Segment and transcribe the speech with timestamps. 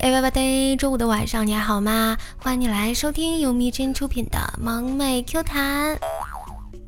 [0.00, 2.16] everybody，周五的晚上你还好吗？
[2.38, 5.98] 欢迎你来收听由蜜真出品的萌妹 Q 弹，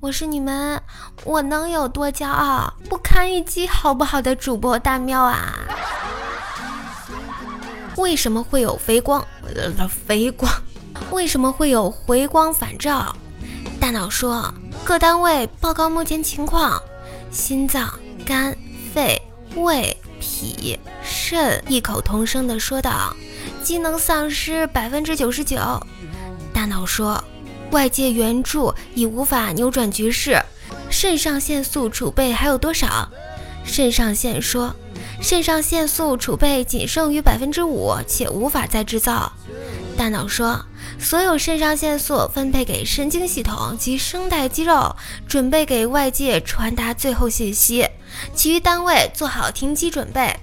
[0.00, 0.80] 我是你们
[1.25, 5.54] 我能有多骄傲，不堪一击好不好的主播大喵啊？
[7.96, 9.24] 为什么会有肥光？
[9.54, 10.50] 呃，肥光？
[11.11, 13.14] 为什么会有回光返照？
[13.80, 14.52] 大脑说，
[14.84, 16.80] 各单位报告目前情况：
[17.30, 17.92] 心脏、
[18.24, 18.56] 肝、
[18.95, 19.20] 肺、
[19.56, 19.96] 胃。
[20.20, 23.16] 脾肾异口同声地说道
[23.64, 25.58] ：“机能丧失百分之九十九。”
[26.54, 27.22] 大脑说
[27.72, 30.40] ：“外界援助已无法扭转局势。”
[30.90, 33.08] 肾上腺素储备还有多少？
[33.64, 34.74] 肾上腺说
[35.22, 39.32] ：“肾上腺素储备仅剩余百分之五，且无法再制造。”
[39.96, 40.64] 大脑说
[40.98, 44.96] ：“所有肾上腺素分配给神经系统及声带肌肉，
[45.28, 47.86] 准备给外界传达最后信息。”
[48.34, 50.34] 其余单位做好停机准备。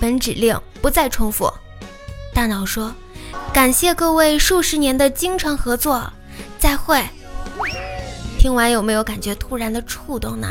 [0.00, 1.52] 本指令不再重复。
[2.34, 2.94] 大脑说
[3.52, 6.12] ：“感谢各位数十年的精诚合作，
[6.58, 7.04] 再会。”
[8.38, 10.48] 听完有没有感觉突然的触动呢？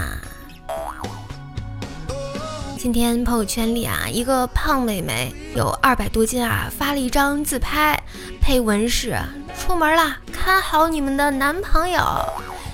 [2.77, 8.01] 今天朋友圈里啊，一个胖妹妹有二百多斤啊，发了一张自拍，
[8.39, 9.17] 配文是
[9.59, 11.99] ：“出门了，看好你们的男朋友。”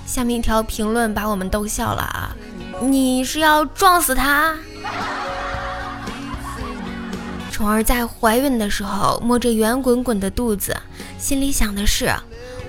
[0.06, 2.36] 下面一条评论把我们逗笑了啊。
[2.82, 4.54] 你是要撞死他？
[7.52, 10.76] 宠儿在怀孕的时候摸着圆滚滚的肚子，
[11.18, 12.14] 心里想的是：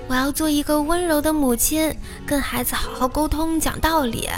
[0.07, 1.93] 我要做一个温柔的母亲，
[2.25, 4.29] 跟孩子好好沟通，讲道理。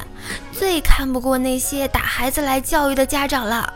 [0.51, 3.71] 最看不过那些打孩子来教育的家长了。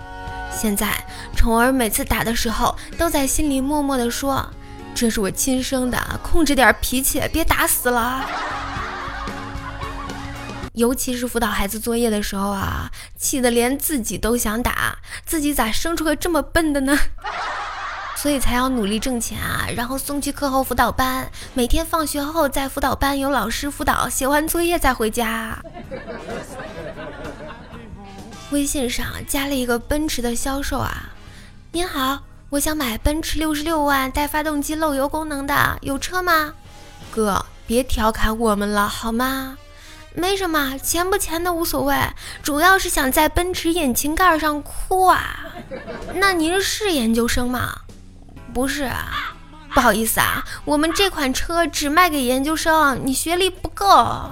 [0.52, 0.88] 现在
[1.36, 4.44] 宠儿每次打的时候，都在心里默默的说：
[4.96, 8.26] 这是我亲生的，控制点脾气，别打死了。
[10.74, 16.98] 尤其是辅导孩子作业的时候啊，气得连自己都想打，自己咋生出个这么笨的呢？
[18.16, 25.60] 所以才要努力挣钱啊，然后送去课后辅导班，每天放学后在辅导班有老师辅导，写完作业再回家。
[28.52, 31.10] 微信上加了一个奔驰的销售啊，
[31.72, 32.20] 您好，
[32.50, 36.54] 我想买奔驰六十六万带发动机漏油功能的，有车吗？
[37.12, 39.58] 哥，别调侃我们了好吗？
[40.16, 41.96] 没什么，钱不钱的无所谓，
[42.44, 45.40] 主要是想在奔驰引擎盖上哭啊。
[46.16, 47.80] 那您是研究生吗？
[48.54, 49.34] 不是啊，
[49.74, 54.32] 不好意思啊，我们这款车只卖给研究生，你学历不够。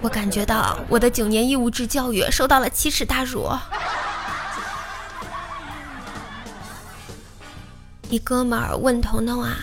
[0.00, 3.48] 我感觉到我的九年义务制教育受到了奇耻大辱。
[8.08, 9.56] 一哥们儿问彤彤啊，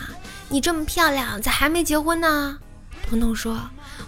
[0.48, 2.60] 你这么漂亮，咋还没结婚呢？
[3.10, 3.60] 彤彤说。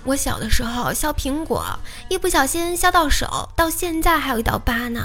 [0.03, 1.79] 我小的时候削苹果，
[2.09, 5.01] 一不小心削到手，到现在还有一道疤呢。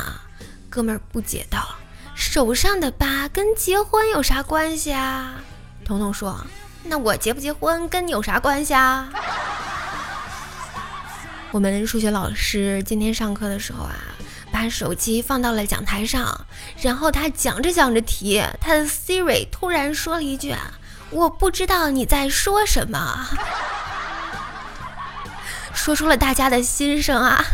[0.69, 1.77] 哥们儿不解道
[2.15, 5.37] ：“手上的疤跟结婚有啥关系啊？”
[5.85, 6.47] 彤彤说
[6.85, 9.09] ：“那我结不结婚跟你有啥关系啊？”
[11.51, 13.97] 我们数学老师今天上课的时候啊，
[14.53, 16.47] 把手机放到了讲台上，
[16.81, 20.55] 然后他讲着讲着题，他的 Siri 突然说了一句
[21.11, 23.31] ：“我不知道你在说什么。”
[25.75, 27.45] 说出了大家的心声啊！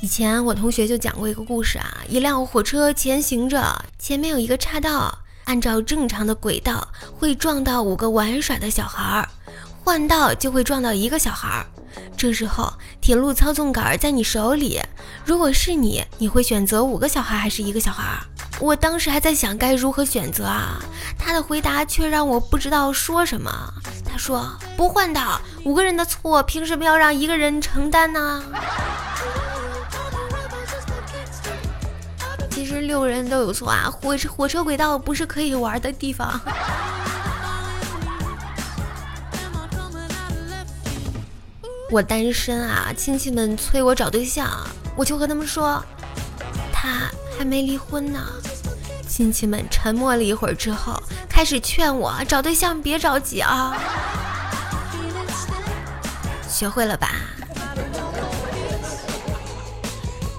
[0.00, 6.86] 以前我同学就讲过一个故事啊，一辆火车前行着，前面有一个岔道，按照正常的轨道
[7.18, 9.28] 会撞到五个玩耍的小孩儿，
[9.82, 11.66] 换道就会撞到一个小孩儿。
[12.16, 14.80] 这时候铁路操纵杆在你手里，
[15.24, 18.18] 如果是你，你会选择五个小孩还是一个小孩？
[18.60, 20.80] 我当时还在想该如何选择啊，
[21.18, 23.50] 他的回答却让我不知道说什么。
[24.04, 28.42] 他说不换道，五个人的错，凭什么要让一个人承担呢？
[32.50, 36.40] 其实六人都有错啊，火车火车轨道不是可以玩的地方。
[41.90, 44.48] 我单身啊，亲戚们催我找对象，
[44.96, 45.84] 我就和他们说，
[47.36, 48.20] 还没离婚呢，
[49.08, 53.76] 亲戚们沉默了一会儿之后，开始劝我找对象别着急啊。
[56.48, 57.08] 学会了吧？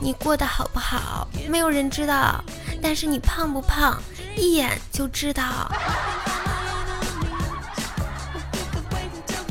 [0.02, 2.44] 你过得好不好，没有人知道，
[2.82, 4.00] 但是你胖不胖，
[4.38, 5.70] 一眼就知道。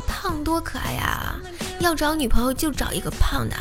[0.07, 1.35] 胖多可爱呀！
[1.79, 3.55] 要找女朋友就找一个胖的。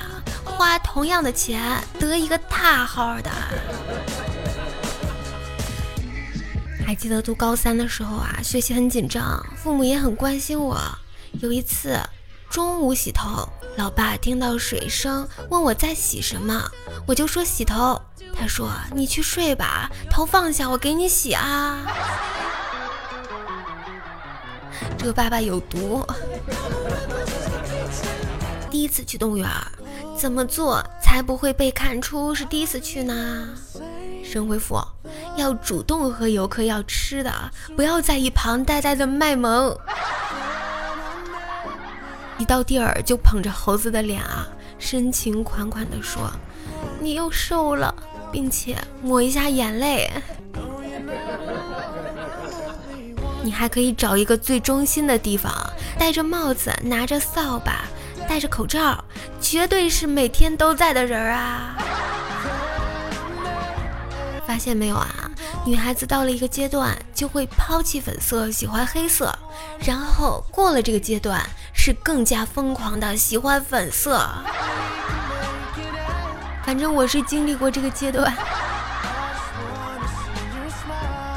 [0.57, 3.31] 花同样的钱得一个大号的。
[6.87, 10.79] 还记得读高三的时候啊，学习很紧张，父母也很关心我。
[11.41, 11.99] 有一次，
[12.51, 16.71] 中午洗头，老爸听到水声，问我在洗什么，
[17.07, 18.01] 我就说洗头。
[18.37, 21.79] 他说：“你去睡吧，头放下，我给你洗啊。”
[24.99, 26.05] 这个爸爸有毒。
[28.71, 29.49] 第一次去动物园，
[30.17, 33.49] 怎么做才不会被看出是第一次去呢？
[34.25, 34.81] 神回复：
[35.37, 37.33] 要主动和游客要吃的，
[37.77, 39.77] 不要在一旁呆呆的卖萌。
[42.39, 44.47] 一到地儿就捧着猴子的脸啊，
[44.79, 46.31] 深情款款地说
[47.01, 47.95] ：“你又瘦了。”
[48.35, 50.11] 并且抹一下眼泪。
[53.45, 55.55] 你还可以找一个最中心的地方，
[55.97, 57.85] 戴着帽子，拿着扫把，
[58.35, 59.05] 戴着口罩，
[59.41, 61.77] 绝对是每天都在的人啊！
[64.45, 65.31] 发现没有啊？
[65.65, 69.33] 女孩子到了一个阶段就会抛弃粉色，喜欢黑色，
[69.87, 71.41] 然后过了这个阶段
[71.73, 74.29] 是更加疯狂的喜欢粉色。
[76.65, 78.35] 反正我是经历过这个阶段。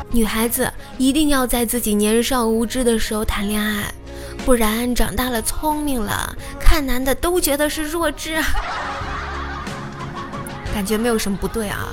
[0.09, 3.83] 女孩子一定要在自己年少无知的时候谈恋爱，
[4.47, 8.41] 不然长大了聪明了，看男的都觉得是弱智。
[10.73, 11.89] 感觉没有什么不对啊。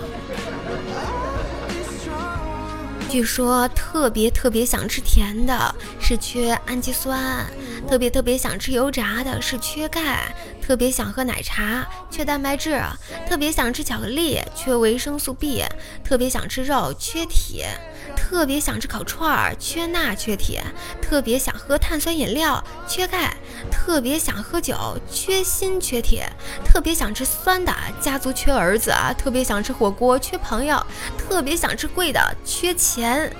[3.11, 7.45] 据说特别特别想吃甜的是缺氨基酸，
[7.89, 12.83] 特别特别想吃油炸的是缺钙，特别想喝奶茶缺蛋白质，
[13.29, 15.63] 特别想吃巧克力缺维生素 B，
[16.03, 17.69] 特别想吃肉缺铁。
[18.17, 20.61] 特别想吃烤串儿，缺钠缺铁；
[21.01, 23.31] 特别想喝碳酸饮料，缺钙；
[23.71, 26.25] 特别想喝酒，缺锌缺铁；
[26.65, 30.79] 特别想吃酸的，家族缺儿子；特别想吃火锅，缺朋友；
[31.17, 33.31] 特别想吃贵的，缺钱。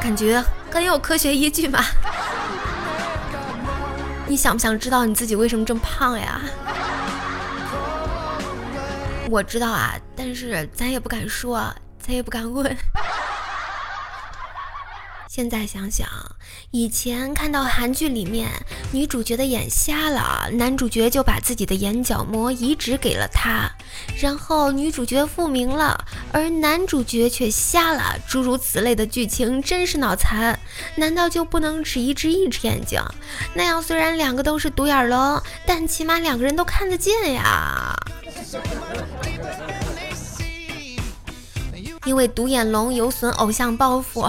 [0.00, 1.84] 感觉很有科学依据吗？
[4.26, 6.40] 你想不想知道你自己为什么这么胖呀？
[9.28, 11.72] 我知道啊，但是咱也不敢说。
[12.04, 12.76] 咱也不敢问。
[15.34, 16.06] 现在想想，
[16.72, 18.50] 以前看到韩剧里面
[18.92, 23.66] 女主角的眼瞎了，男主角就把自己的眼角膜移植给了她，
[24.20, 25.98] 然后女主角复明了，
[26.32, 30.60] 而男主角却瞎了，诸如此类的剧情真是脑残。
[30.96, 33.00] 难道就不能只移植一只眼睛？
[33.54, 37.96] 那样虽然两个都是独眼龙，但起码两个人都看得见呀。
[42.04, 44.28] 因为独眼龙有损偶像包袱。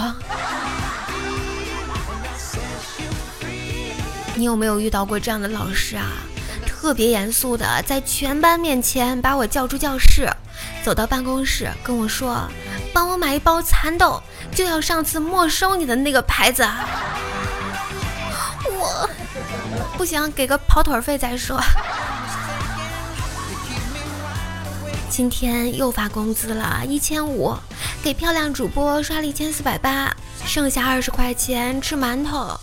[4.35, 6.07] 你有没有遇到过这样的老师啊？
[6.65, 10.30] 特别严肃的在全班面前把我叫出教室，
[10.83, 12.47] 走到办公室跟我说
[12.91, 14.21] ：“帮我买一包蚕豆，
[14.53, 16.63] 就要上次没收你的那个牌子。”
[18.65, 19.09] 我
[19.97, 21.62] 不行，给个跑腿费再说。
[25.09, 27.56] 今天又发工资了，一千五，
[28.01, 30.13] 给漂亮主播刷了一千四百八，
[30.45, 32.59] 剩下二十块钱吃馒头。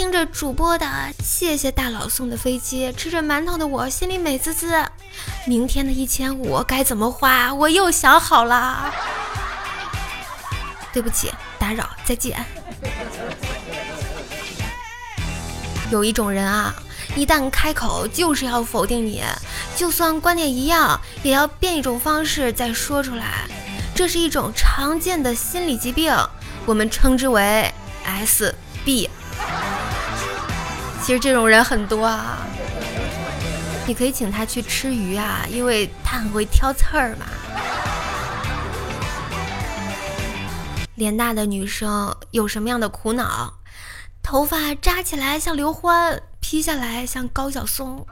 [0.00, 0.86] 听着主播的
[1.22, 4.82] 谢谢大佬送的飞机，吃着馒头的我心里美滋滋。
[5.46, 7.52] 明天的一千五该怎么花？
[7.52, 8.90] 我又想好了。
[10.90, 12.42] 对不起，打扰，再见。
[15.90, 16.74] 有一种人啊。
[17.14, 19.22] 一旦开口就是要否定你，
[19.76, 23.46] 就算观点一样，也要变一种方式再说出来。
[23.94, 26.10] 这是一种常见的心理疾病，
[26.64, 27.70] 我们称之为
[28.06, 29.10] SB。
[31.10, 32.46] 其实这种人很多啊，
[33.84, 37.26] 你可以请他去吃鱼啊，因为他很会挑刺儿嘛。
[40.94, 43.54] 脸大的女生有什么样的苦恼？
[44.22, 46.22] 头发扎起来像刘欢。
[46.38, 48.06] 披下来像高晓松。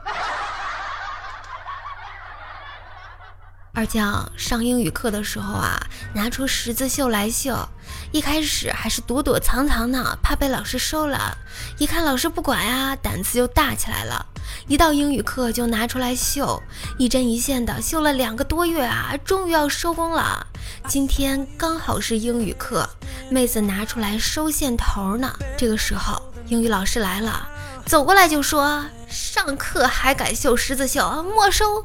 [3.79, 5.79] 二将上英语课的时候啊，
[6.13, 7.65] 拿出十字绣来绣，
[8.11, 11.37] 一开始还是躲躲藏藏呢，怕被老师收了。
[11.77, 14.25] 一看老师不管呀，胆子就大起来了。
[14.67, 16.61] 一到英语课就拿出来绣，
[16.97, 20.45] 一针一线的绣了两个多月啊，终于要收工了。
[20.89, 22.89] 今天刚好是英语课，
[23.29, 25.33] 妹子拿出来收线头呢。
[25.57, 27.47] 这个时候，英语老师来了。
[27.85, 31.83] 走过来就说：“上课还敢绣十字绣，没收！”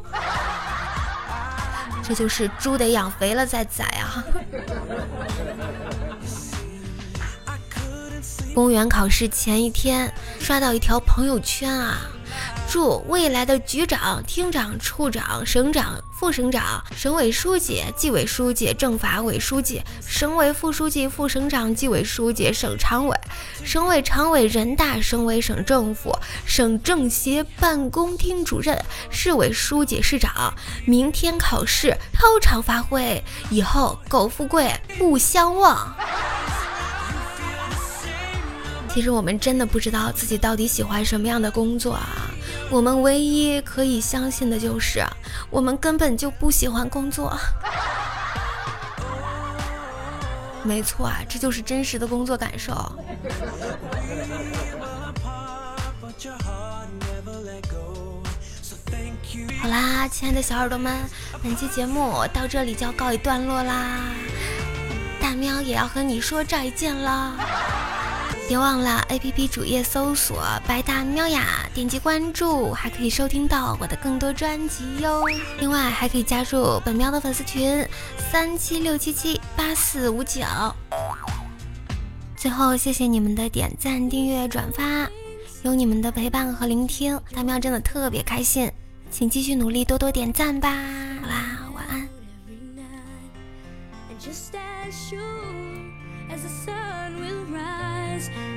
[2.07, 4.23] 这就是猪得养肥了再宰啊！
[8.55, 12.03] 公务员考试前一天，刷到一条朋友圈啊，
[12.75, 23.17] 祝未来的局长、厅长、处长、省长、副省长、省委书记、纪委书记、政法委书记、省委副书记、副省长、纪委书记、省常委、
[23.65, 26.13] 省委常委、人大、省委省政府、
[26.45, 28.77] 省政协办公厅主任、
[29.09, 30.53] 市委书记、市长，
[30.85, 35.95] 明天考试超常发挥，以后苟富贵不相忘。
[38.95, 42.31] 其实我们真的不知道自己到底喜欢什么样的工作啊！
[42.71, 45.05] 我们唯一可以相信的就是，
[45.51, 47.37] 我们根本就不喜欢工作。
[50.63, 52.73] 没错啊，这就是真实的工作感受。
[52.73, 52.95] 好
[59.69, 60.95] 啦，亲爱的小耳朵们，
[61.43, 64.03] 本期节目到这里就要告一段落啦，
[65.21, 67.35] 大喵也要和你说再见了。
[68.47, 75.25] 别忘了 A P P 主页搜索“白大喵呀”，点击关注，还可以收听到我的更多专辑哟。
[75.59, 77.87] 另外还可以加入本喵的粉丝群
[78.31, 80.43] 三七六七七八四五九。
[82.37, 85.09] 最后谢谢你们的点赞、订阅、转发，
[85.63, 88.71] 有你们的陪伴和聆听，大喵真的特别开心。
[89.11, 90.69] 请继续努力，多多点赞吧。
[91.23, 92.07] 好啦，晚安。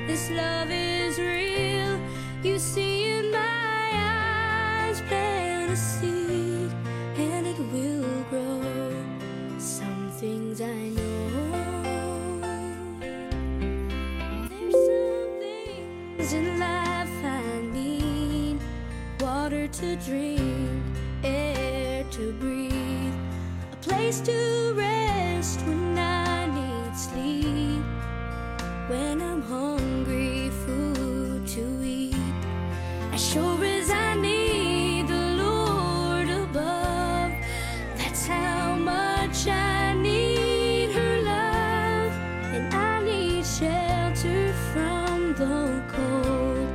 [0.06, 1.98] This love is real.
[2.44, 6.70] You see in my eyes, plant a seed,
[7.16, 8.94] and it will grow.
[9.58, 12.40] Some things I know.
[14.48, 18.60] There's some things in life I need
[19.20, 20.82] water to drink,
[21.24, 23.14] air to breathe,
[23.72, 25.87] a place to rest when
[33.32, 37.30] sure as I need the Lord above.
[37.98, 42.12] That's how much I need her love,
[42.54, 46.68] and I need shelter from the cold.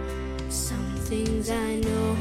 [0.51, 2.13] Some things I know.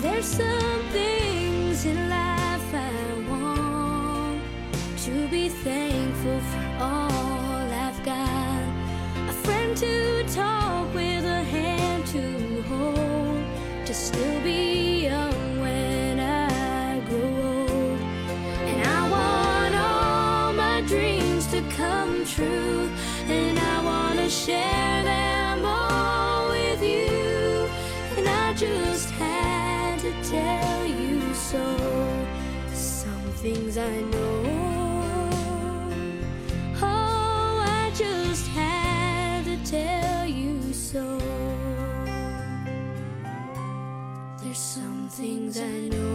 [0.00, 0.57] There's some
[22.34, 22.90] true,
[23.26, 27.68] and I wanna share them all with you.
[28.16, 31.64] And I just had to tell you so.
[32.72, 35.30] Some things I know.
[36.82, 41.18] Oh, I just had to tell you so.
[44.42, 46.07] There's some things I know.